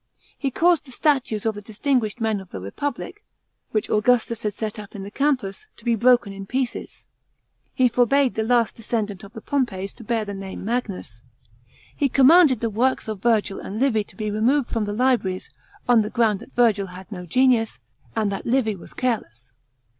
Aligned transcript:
He 0.39 0.49
caused 0.49 0.85
the 0.85 0.91
statues 0.91 1.45
of 1.45 1.53
the 1.53 1.61
distinguished 1.61 2.19
men 2.19 2.39
of 2.39 2.49
the 2.49 2.57
Kepublic, 2.59 3.23
which 3.69 3.87
Augustus 3.87 4.41
had 4.41 4.55
set 4.55 4.79
up 4.79 4.95
in 4.95 5.03
the 5.03 5.11
Campus, 5.11 5.67
to 5.77 5.85
be 5.85 5.93
broken 5.93 6.33
hi 6.35 6.43
pieces. 6.49 7.05
He 7.75 7.87
forbade 7.87 8.33
the 8.33 8.41
last 8.41 8.73
descendant 8.75 9.23
of 9.23 9.33
the 9.33 9.41
Pompeys 9.41 9.93
to 9.93 10.03
bear 10.03 10.25
the 10.25 10.33
name 10.33 10.65
Magnus. 10.65 11.21
He 11.95 12.09
commanded 12.09 12.61
the 12.61 12.71
works 12.71 13.07
of 13.07 13.21
Virgil 13.21 13.59
and 13.59 13.79
Livy 13.79 14.03
to 14.05 14.15
be 14.15 14.31
removed 14.31 14.69
from 14.71 14.85
the 14.85 14.93
libraries, 14.93 15.51
on 15.87 16.01
the 16.01 16.09
ground 16.09 16.39
that 16.39 16.53
Viigil 16.55 16.87
had 16.87 17.11
no 17.11 17.27
genius, 17.27 17.79
and 18.15 18.31
that 18.31 18.47
Livy 18.47 18.75
was 18.75 18.95
careless. 18.95 19.53